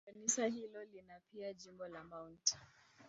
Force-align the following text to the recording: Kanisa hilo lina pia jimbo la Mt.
Kanisa 0.05 0.45
hilo 0.45 0.83
lina 0.83 1.19
pia 1.31 1.53
jimbo 1.53 1.87
la 1.87 2.03
Mt. 2.03 2.55